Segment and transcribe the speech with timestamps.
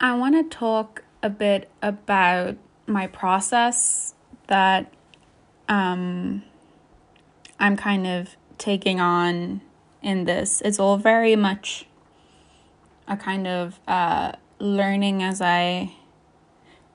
[0.00, 2.56] I want to talk a bit about
[2.86, 4.14] my process
[4.46, 4.92] that
[5.68, 6.44] um,
[7.58, 9.60] I'm kind of taking on
[10.00, 10.62] in this.
[10.64, 11.86] It's all very much
[13.08, 15.92] a kind of uh, learning as I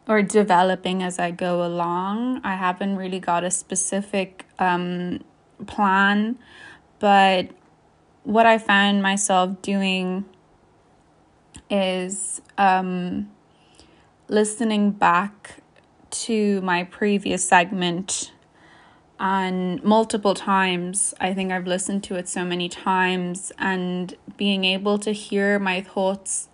[0.07, 2.39] or developing as I go along.
[2.43, 5.25] I haven't really got a specific um,
[5.67, 6.37] plan,
[6.99, 7.49] but
[8.23, 10.23] what I found myself doing
[11.69, 13.31] is um,
[14.27, 15.57] listening back
[16.11, 18.31] to my previous segment
[19.19, 21.13] and multiple times.
[21.19, 25.81] I think I've listened to it so many times and being able to hear my
[25.81, 26.49] thoughts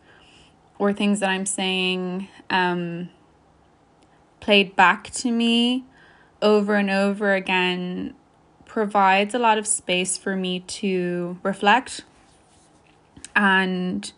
[0.78, 3.10] or things that I'm saying um,
[4.40, 5.86] played back to me
[6.42, 8.14] over and over again
[8.66, 12.04] provides a lot of space for me to reflect
[13.36, 14.12] and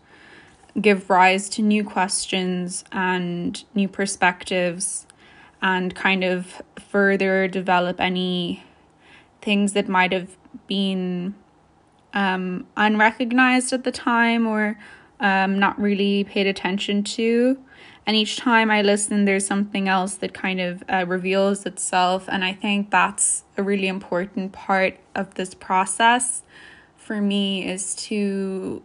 [0.80, 5.06] give rise to new questions and new perspectives
[5.60, 8.64] and kind of further develop any
[9.40, 11.34] things that might have been
[12.14, 14.78] um, unrecognized at the time or
[15.20, 17.58] um, not really paid attention to.
[18.04, 22.28] And each time I listen, there's something else that kind of uh, reveals itself.
[22.28, 26.42] And I think that's a really important part of this process
[26.96, 28.82] for me is to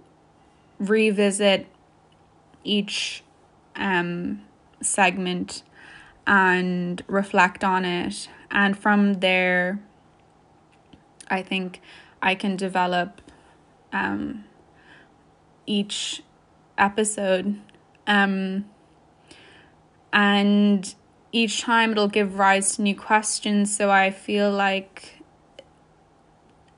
[0.80, 1.68] revisit
[2.64, 3.24] each
[3.76, 4.42] um,
[4.82, 5.64] segment
[6.26, 8.30] and reflect on it.
[8.52, 9.80] And from there,
[11.30, 11.82] I think
[12.22, 13.22] I can develop
[13.94, 14.46] um,
[15.66, 16.24] each
[16.78, 17.60] episode.
[18.06, 18.66] Um,
[20.14, 20.96] and
[21.32, 23.76] each time it'll give rise to new questions.
[23.76, 25.20] So I feel like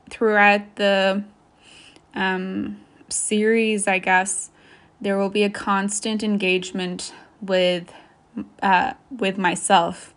[0.09, 1.23] throughout the
[2.15, 4.49] um, series, I guess,
[5.01, 7.93] there will be a constant engagement with
[8.61, 10.13] uh, with myself,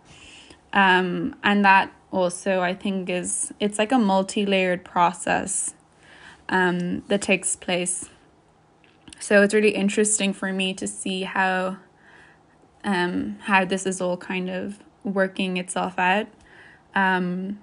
[0.72, 5.74] um, and that also I think is it's like a multi layered process
[6.48, 8.08] um, that takes place.
[9.18, 11.76] So it's really interesting for me to see how
[12.84, 16.26] um, how this is all kind of working itself out.
[16.94, 17.60] Um,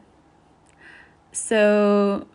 [1.31, 2.27] so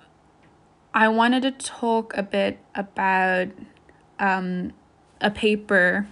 [0.93, 3.49] I wanted to talk a bit about
[4.19, 4.73] um,
[5.21, 6.07] a paper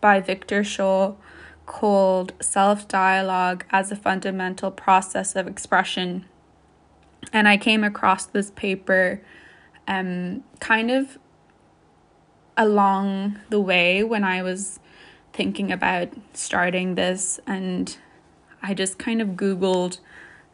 [0.00, 1.14] by Victor Shaw
[1.66, 6.24] called Self Dialogue as a Fundamental Process of Expression.
[7.32, 9.22] And I came across this paper
[9.86, 11.18] um, kind of
[12.56, 14.80] along the way when I was
[15.32, 17.96] thinking about starting this, and
[18.62, 19.98] I just kind of Googled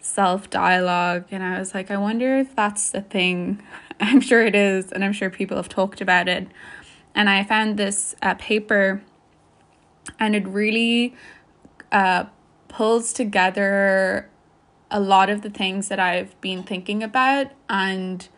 [0.07, 3.63] self dialogue and I was like, I wonder if that's the thing.
[4.01, 6.49] I'm sure it is, and I'm sure people have talked about it.
[7.15, 9.03] And I found this uh, paper,
[10.19, 11.15] and it really
[11.91, 12.25] uh,
[12.69, 14.29] pulls together
[14.91, 18.29] a lot of the things that I've been thinking about and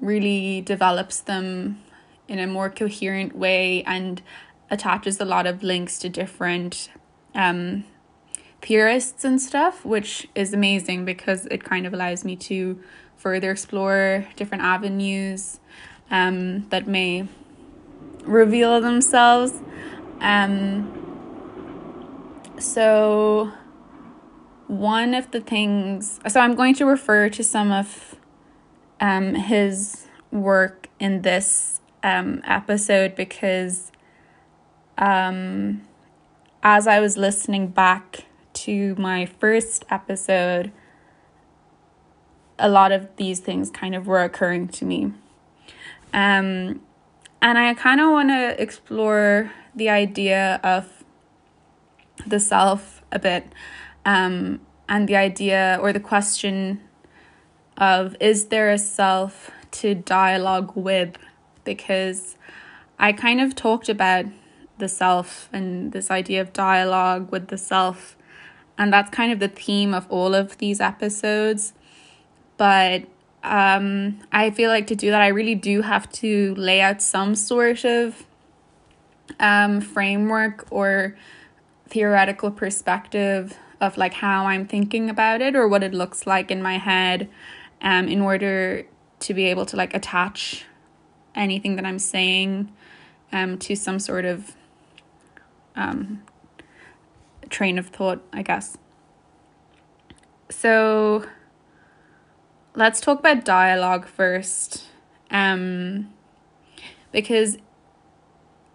[0.00, 1.78] really develops them
[2.26, 4.22] in a more coherent way and
[4.70, 6.90] attaches a lot of links to different
[7.34, 7.84] um,
[8.62, 12.80] theorists and stuff, which is amazing because it kind of allows me to
[13.22, 15.60] further explore different avenues
[16.10, 17.28] um, that may
[18.24, 19.52] reveal themselves.
[20.20, 20.98] Um,
[22.58, 23.52] so,
[24.66, 28.16] one of the things, so I'm going to refer to some of
[29.00, 33.92] um, his work in this um, episode because
[34.98, 35.82] um,
[36.62, 40.72] as I was listening back to my first episode,
[42.62, 45.12] a lot of these things kind of were occurring to me.
[46.14, 46.80] Um,
[47.42, 51.04] and I kind of want to explore the idea of
[52.24, 53.52] the self a bit
[54.04, 56.80] um, and the idea or the question
[57.76, 61.16] of is there a self to dialogue with?
[61.64, 62.36] Because
[62.98, 64.26] I kind of talked about
[64.78, 68.16] the self and this idea of dialogue with the self.
[68.78, 71.72] And that's kind of the theme of all of these episodes.
[72.56, 73.04] But
[73.42, 77.34] um, I feel like to do that, I really do have to lay out some
[77.34, 78.24] sort of
[79.40, 81.16] um, framework or
[81.88, 86.62] theoretical perspective of like how I'm thinking about it or what it looks like in
[86.62, 87.28] my head
[87.80, 88.86] um, in order
[89.20, 90.64] to be able to like attach
[91.34, 92.72] anything that I'm saying
[93.32, 94.56] um, to some sort of
[95.74, 96.22] um,
[97.50, 98.76] train of thought, I guess.
[100.48, 101.26] So
[102.74, 104.86] let's talk about dialogue first.
[105.30, 106.12] Um,
[107.10, 107.56] because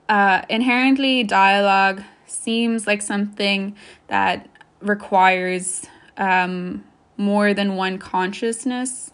[0.09, 3.75] uh, inherently dialogue seems like something
[4.07, 4.47] that
[4.79, 5.85] requires
[6.17, 6.83] um,
[7.17, 9.11] more than one consciousness.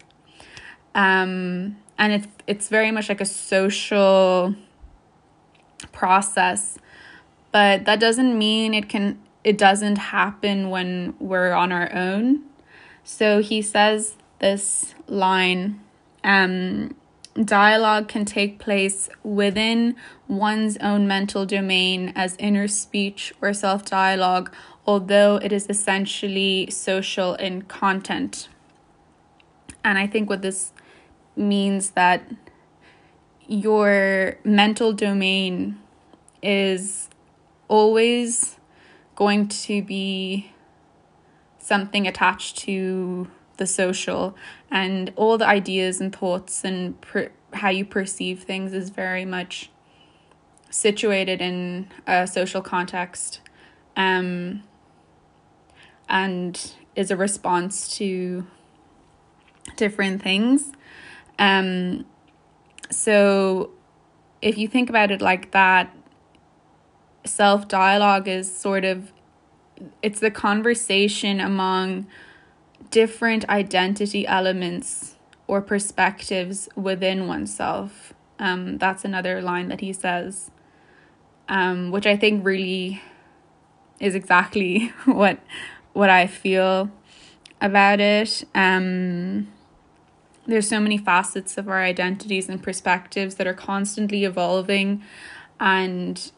[0.94, 4.54] Um, and it's it's very much like a social
[5.92, 6.78] process
[7.52, 12.42] but that doesn't mean it can it doesn't happen when we're on our own
[13.02, 15.80] so he says this line
[16.22, 16.94] um
[17.44, 19.96] dialogue can take place within
[20.28, 24.52] one's own mental domain as inner speech or self dialogue
[24.86, 28.48] although it is essentially social in content.
[29.82, 30.72] And i think what this
[31.36, 32.20] means that
[33.46, 35.78] your mental domain
[36.42, 37.08] is
[37.68, 38.58] always
[39.16, 40.52] going to be
[41.58, 44.36] something attached to the social
[44.70, 49.70] and all the ideas and thoughts and per- how you perceive things is very much
[50.70, 53.40] situated in a social context
[53.96, 54.62] um,
[56.08, 58.46] and is a response to
[59.76, 60.72] different things.
[61.38, 62.04] Um,
[62.90, 63.70] so
[64.42, 65.94] if you think about it like that,
[67.24, 69.12] self dialogue is sort of
[70.02, 72.06] it's the conversation among
[72.90, 75.16] different identity elements
[75.46, 78.12] or perspectives within oneself.
[78.38, 80.50] Um, that's another line that he says,
[81.48, 83.02] um, which I think really
[84.00, 85.38] is exactly what
[85.92, 86.90] what I feel
[87.60, 88.44] about it.
[88.54, 89.48] Um,
[90.46, 95.02] there's so many facets of our identities and perspectives that are constantly evolving
[95.60, 96.32] and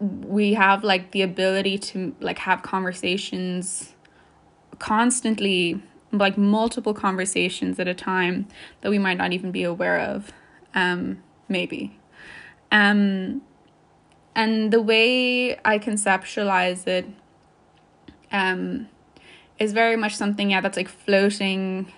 [0.00, 3.89] we have like the ability to like have conversations
[4.78, 5.82] constantly
[6.12, 8.46] like multiple conversations at a time
[8.80, 10.32] that we might not even be aware of
[10.74, 11.96] um maybe
[12.72, 13.40] um
[14.34, 17.06] and the way i conceptualize it
[18.32, 18.88] um
[19.58, 21.92] is very much something yeah that's like floating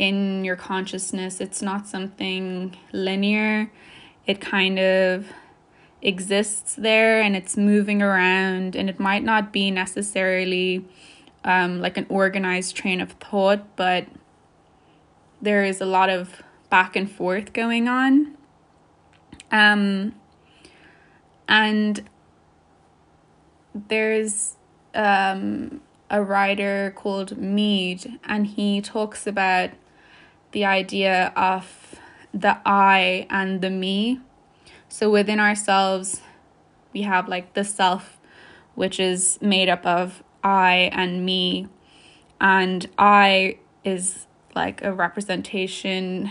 [0.00, 1.42] in your consciousness.
[1.42, 3.70] It's not something linear.
[4.26, 5.26] It kind of
[6.00, 10.86] exists there and it's moving around, and it might not be necessarily
[11.44, 14.06] um, like an organized train of thought, but
[15.40, 18.36] there is a lot of back and forth going on.
[19.50, 20.14] Um,
[21.48, 22.08] and
[23.74, 24.56] there's
[24.94, 29.70] um, a writer called Mead, and he talks about
[30.52, 31.96] the idea of
[32.32, 34.20] the I and the me.
[34.88, 36.20] So within ourselves,
[36.92, 38.18] we have like the self,
[38.74, 41.68] which is made up of I and me.
[42.40, 46.30] And I is like a representation,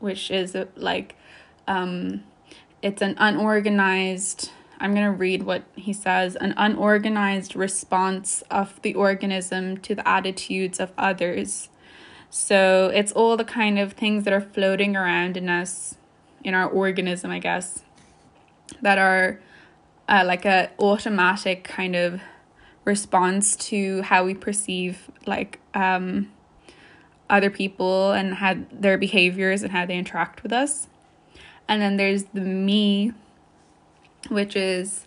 [0.00, 1.16] which is like,
[1.66, 2.24] um,
[2.80, 4.50] it's an unorganized,
[4.80, 10.06] I'm going to read what he says an unorganized response of the organism to the
[10.08, 11.68] attitudes of others
[12.34, 15.96] so it's all the kind of things that are floating around in us,
[16.42, 17.82] in our organism, I guess,
[18.80, 19.38] that are
[20.08, 22.22] uh, like a automatic kind of
[22.84, 26.30] response to how we perceive like um,
[27.30, 30.88] other people and how their behaviors and how they interact with us.
[31.68, 33.12] And then there's the me,
[34.28, 35.06] which is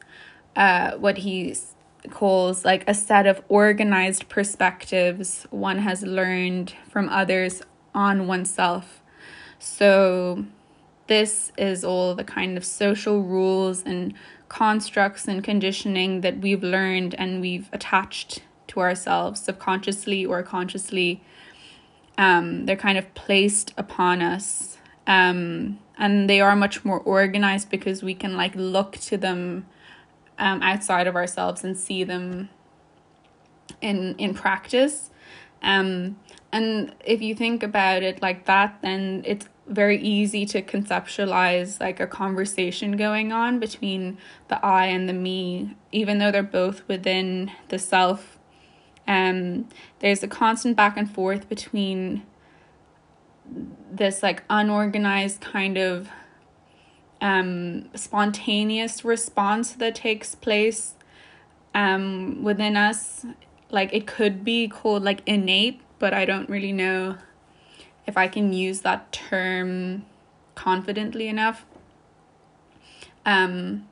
[0.55, 1.55] uh, what he
[2.09, 7.61] calls like a set of organized perspectives one has learned from others
[7.93, 9.01] on oneself.
[9.59, 10.45] So,
[11.07, 14.13] this is all the kind of social rules and
[14.49, 21.23] constructs and conditioning that we've learned and we've attached to ourselves subconsciously or consciously.
[22.17, 24.77] Um, they're kind of placed upon us.
[25.07, 29.65] Um, and they are much more organized because we can like look to them
[30.37, 32.49] um, outside of ourselves and see them
[33.81, 35.09] in in practice.
[35.61, 36.17] Um,
[36.51, 41.99] and if you think about it like that, then it's very easy to conceptualize like
[41.99, 44.17] a conversation going on between
[44.47, 48.37] the I and the me, even though they're both within the self.
[49.07, 49.67] Um,
[49.99, 52.23] there's a constant back and forth between
[53.91, 56.09] this like unorganized kind of
[57.21, 60.93] um, spontaneous response that takes place
[61.73, 63.25] um, within us.
[63.71, 67.17] Like it could be called like innate, but I don't really know
[68.07, 70.05] if I can use that term
[70.53, 71.65] confidently enough.
[73.25, 73.87] Um,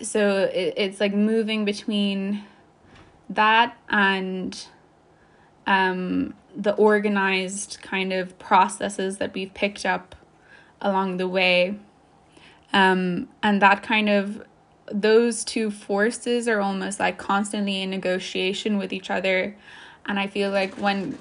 [0.00, 2.44] so it, it's like moving between
[3.30, 4.66] that and
[5.66, 10.14] um, the organized kind of processes that we've picked up
[10.80, 11.78] along the way.
[12.72, 14.44] Um, and that kind of
[14.90, 19.56] those two forces are almost like constantly in negotiation with each other.
[20.04, 21.18] And I feel like when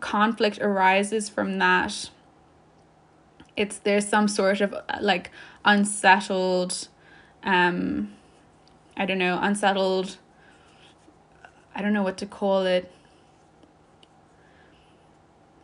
[0.00, 2.10] conflict arises from that,
[3.56, 5.30] it's there's some sort of like
[5.64, 6.88] unsettled
[7.44, 8.12] um
[8.96, 10.18] I don't know, unsettled
[11.74, 12.92] I don't know what to call it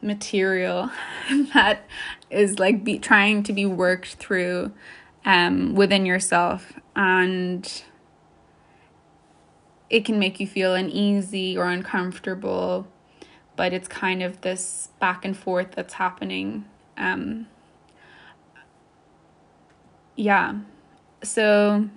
[0.00, 0.90] material
[1.54, 1.85] that
[2.30, 4.73] is like be trying to be worked through
[5.25, 7.82] um within yourself and
[9.90, 12.87] it can make you feel uneasy or uncomfortable
[13.58, 16.64] but it's kind of this back and forth that's happening
[16.96, 17.46] um
[20.18, 20.54] yeah.
[21.22, 21.88] So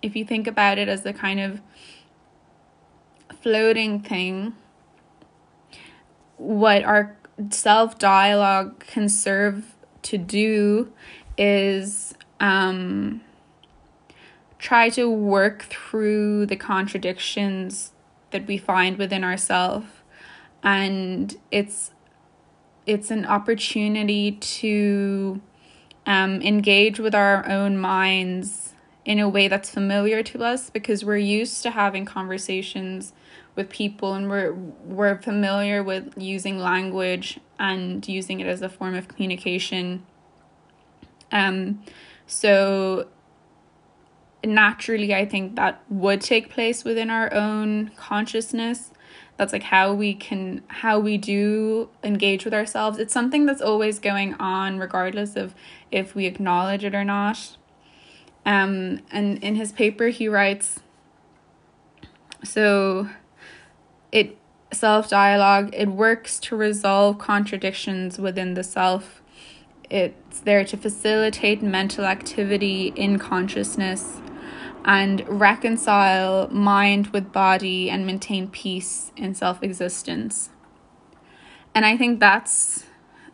[0.00, 1.60] if you think about it as a kind of
[3.42, 4.54] floating thing
[6.36, 7.16] what our
[7.50, 10.92] self dialogue can serve to do
[11.36, 13.20] is um,
[14.58, 17.90] try to work through the contradictions
[18.30, 19.86] that we find within ourselves
[20.64, 21.92] and it's
[22.86, 25.40] it's an opportunity to
[26.06, 28.72] um, engage with our own minds
[29.04, 33.12] in a way that's familiar to us because we're used to having conversations
[33.54, 38.94] with people and we're we're familiar with using language and using it as a form
[38.94, 40.04] of communication.
[41.30, 41.82] Um
[42.26, 43.08] so
[44.46, 48.90] naturally i think that would take place within our own consciousness
[49.36, 52.98] that's like how we can how we do engage with ourselves.
[52.98, 55.54] It's something that's always going on regardless of
[55.90, 57.56] if we acknowledge it or not.
[58.46, 60.80] Um and in his paper he writes
[62.44, 63.08] so
[64.12, 64.36] it
[64.72, 69.20] self dialogue it works to resolve contradictions within the self.
[69.90, 74.20] It's there to facilitate mental activity in consciousness
[74.84, 80.50] and reconcile mind with body and maintain peace in self existence.
[81.74, 82.84] And I think that's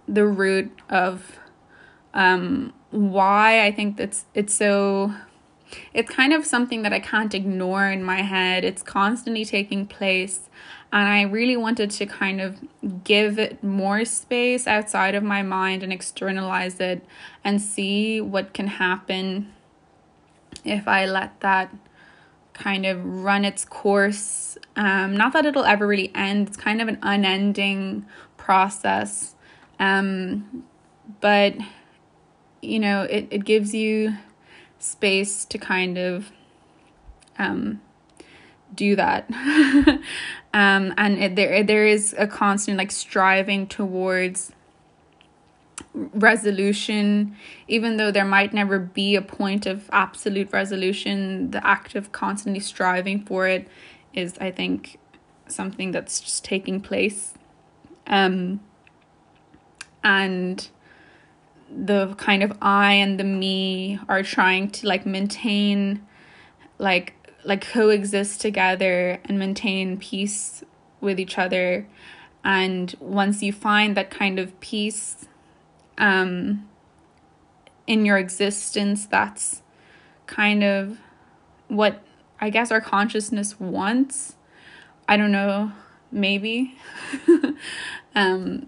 [0.07, 1.39] the root of
[2.15, 5.15] um, why I think that's it's so
[5.93, 8.65] it's kind of something that I can't ignore in my head.
[8.65, 10.49] It's constantly taking place.
[10.93, 12.59] And I really wanted to kind of
[13.05, 17.05] give it more space outside of my mind and externalize it
[17.45, 19.53] and see what can happen
[20.65, 21.75] if I let that
[22.53, 24.59] kind of run its course.
[24.77, 29.35] Um, not that it'll ever really end, it's kind of an unending process.
[29.79, 30.65] Um,
[31.21, 31.55] but,
[32.61, 34.17] you know, it, it gives you
[34.79, 36.31] space to kind of
[37.39, 37.81] um,
[38.75, 39.31] do that.
[40.53, 44.53] um, and it, there, there is a constant like striving towards
[45.95, 47.37] resolution,
[47.69, 52.61] even though there might never be a point of absolute resolution, the act of constantly
[52.61, 53.69] striving for it
[54.15, 54.99] is, I think,
[55.49, 57.35] something that's just taking place.
[58.07, 58.61] Um,
[60.03, 60.69] and
[61.71, 66.07] the kind of I and the me are trying to like maintain,
[66.79, 70.65] like, like coexist together and maintain peace
[71.01, 71.87] with each other.
[72.43, 75.29] And once you find that kind of peace
[76.01, 76.69] um,
[77.87, 79.63] in your existence that's
[80.27, 80.99] kind of
[81.69, 82.03] what
[82.41, 84.35] I guess our consciousness wants.
[85.07, 85.73] I don't know,
[86.11, 86.77] maybe.
[88.15, 88.67] um,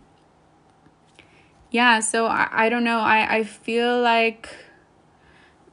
[1.71, 2.99] yeah, so I, I don't know.
[2.99, 4.49] I, I feel like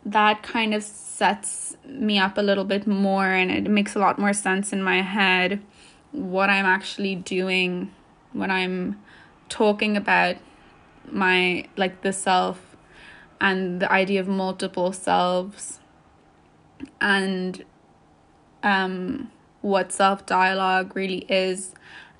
[0.05, 4.17] that kind of sets me up a little bit more and it makes a lot
[4.17, 5.61] more sense in my head
[6.11, 7.93] what I'm actually doing
[8.31, 8.99] when I'm
[9.49, 10.37] talking about
[11.11, 12.75] my like the self
[13.41, 15.79] and the idea of multiple selves
[17.01, 17.63] and
[18.63, 21.73] um what self dialogue really is.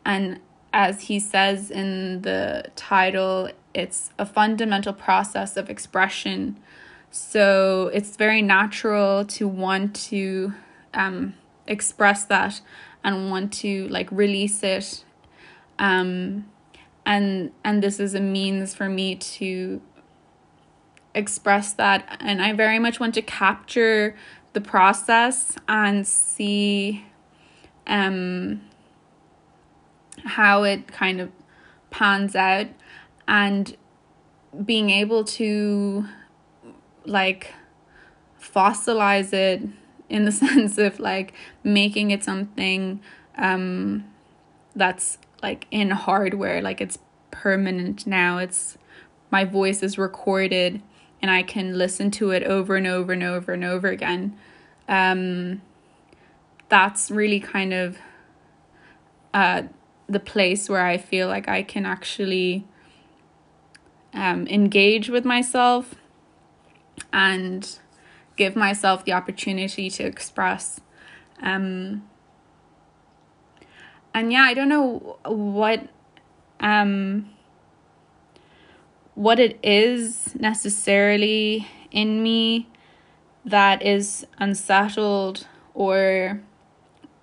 [0.06, 0.40] And
[0.74, 6.58] as he says in the title it's a fundamental process of expression.
[7.12, 10.54] So it's very natural to want to
[10.94, 11.36] um
[11.68, 12.62] express that
[13.04, 15.04] and want to like release it.
[15.78, 16.46] Um
[17.10, 19.82] and and this is a means for me to
[21.16, 22.18] express that.
[22.22, 24.16] And I very much want to capture
[24.54, 27.04] the process and see
[27.88, 28.62] um
[30.24, 31.32] how it kind of
[31.90, 32.68] pans out.
[33.28, 33.76] And
[34.64, 36.06] being able to
[37.06, 37.54] like
[38.40, 39.68] fossilize it
[40.10, 43.02] in the sense of like making it something
[43.36, 44.06] um
[44.76, 47.00] that's like in hardware like it's
[47.32, 48.78] permanent now it's
[49.32, 50.82] my voice is recorded
[51.22, 54.38] and I can listen to it over and over and over and over again.
[54.88, 55.62] Um,
[56.70, 57.98] that's really kind of
[59.34, 59.64] uh,
[60.08, 62.66] the place where I feel like I can actually
[64.14, 65.96] um, engage with myself
[67.12, 67.78] and
[68.36, 70.80] give myself the opportunity to express.
[71.42, 72.09] Um,
[74.14, 75.88] and yeah, I don't know what
[76.60, 77.30] um,
[79.16, 82.68] what it is necessarily in me
[83.46, 86.42] that is unsettled or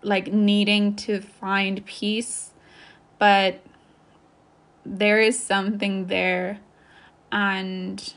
[0.03, 2.51] like needing to find peace,
[3.19, 3.61] but
[4.85, 6.61] there is something there,
[7.33, 8.15] and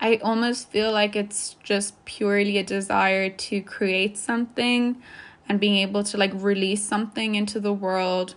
[0.00, 5.00] I almost feel like it's just purely a desire to create something
[5.52, 8.34] and being able to like release something into the world.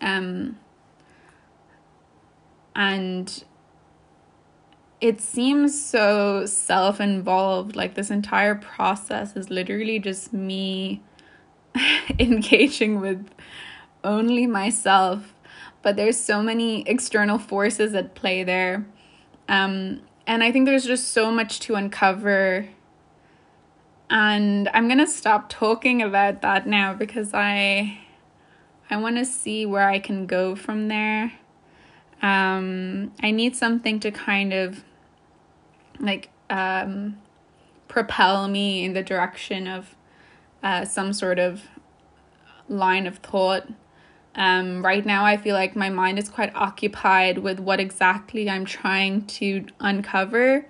[0.00, 0.58] Um,
[2.74, 3.44] and
[4.98, 7.76] it seems so self involved.
[7.76, 11.02] Like this entire process is literally just me
[12.18, 13.28] engaging with
[14.02, 15.34] only myself.
[15.82, 18.86] But there's so many external forces at play there.
[19.50, 22.70] Um, and I think there's just so much to uncover.
[24.10, 27.98] And I'm gonna stop talking about that now because I
[28.90, 31.32] I want to see where I can go from there.
[32.22, 34.84] Um, I need something to kind of
[35.98, 37.18] like um,
[37.88, 39.94] propel me in the direction of
[40.62, 41.62] uh, some sort of
[42.68, 43.68] line of thought.
[44.34, 48.64] Um, right now, I feel like my mind is quite occupied with what exactly I'm
[48.64, 50.66] trying to uncover.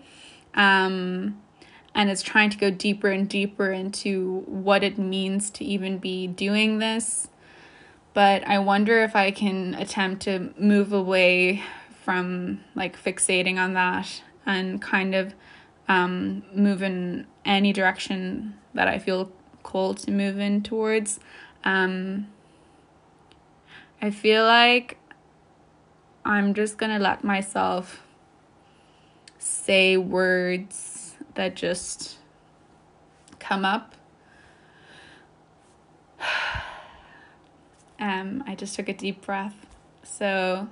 [0.55, 1.41] Um,
[1.95, 6.27] and it's trying to go deeper and deeper into what it means to even be
[6.27, 7.29] doing this.
[8.13, 11.63] But I wonder if I can attempt to move away
[12.05, 15.35] from like fixating on that and kind of
[15.89, 19.31] um, move in any direction that I feel
[19.63, 21.21] called to move in towards.
[21.65, 22.29] Um,
[24.03, 24.99] I feel like
[26.25, 28.03] I'm just gonna let myself
[29.39, 30.94] say words
[31.35, 32.17] that just
[33.39, 33.95] come up.
[37.97, 39.55] Um, I just took a deep breath.
[40.03, 40.69] So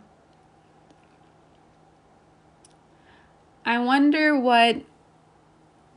[3.64, 4.82] I wonder what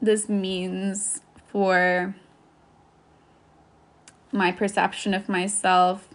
[0.01, 2.15] this means for
[4.31, 6.07] my perception of myself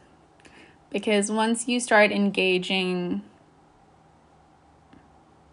[0.90, 3.22] because once you start engaging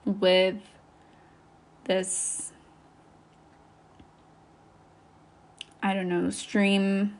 [0.06, 0.58] with
[1.86, 2.47] this
[5.88, 7.18] I don't know, stream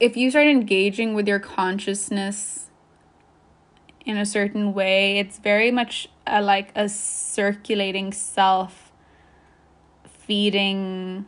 [0.00, 2.70] if you start engaging with your consciousness
[4.06, 8.90] in a certain way, it's very much a, like a circulating self
[10.04, 11.26] feeding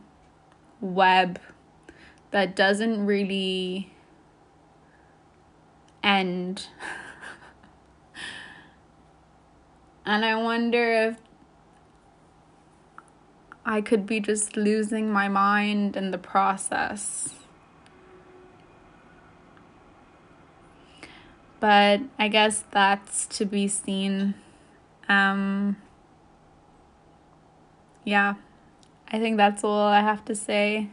[0.80, 1.38] web
[2.30, 3.92] that doesn't really
[6.02, 6.68] end.
[10.06, 11.18] and I wonder if
[13.64, 17.34] I could be just losing my mind in the process.
[21.60, 24.34] But I guess that's to be seen.
[25.08, 25.76] Um,
[28.04, 28.34] yeah,
[29.08, 30.88] I think that's all I have to say.